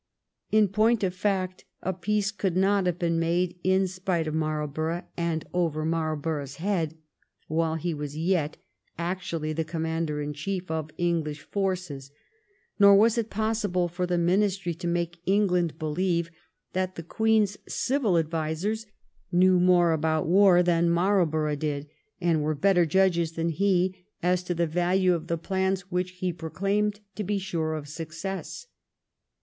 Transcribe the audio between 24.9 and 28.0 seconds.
of the plans which he proclaimed to be sure of